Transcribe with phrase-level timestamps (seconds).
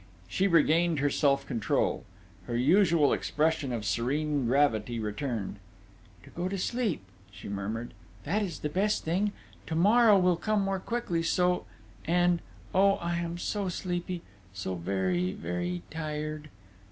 [0.27, 2.05] She regained her self control.
[2.47, 5.57] Her usual expression of serene gravity returned.
[6.23, 7.93] "To go to sleep," she murmured.
[8.23, 9.31] "That is the best thing
[9.67, 11.67] to morrow will come more quickly so
[12.03, 12.41] and,
[12.73, 16.49] oh, I am so sleepy, so very, very tired!"